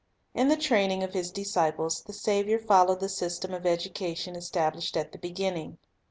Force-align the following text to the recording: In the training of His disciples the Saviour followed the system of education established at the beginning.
In 0.33 0.47
the 0.47 0.57
training 0.57 1.03
of 1.03 1.13
His 1.13 1.29
disciples 1.29 2.01
the 2.01 2.11
Saviour 2.11 2.57
followed 2.57 3.01
the 3.01 3.07
system 3.07 3.53
of 3.53 3.67
education 3.67 4.35
established 4.35 4.97
at 4.97 5.11
the 5.11 5.19
beginning. 5.19 5.77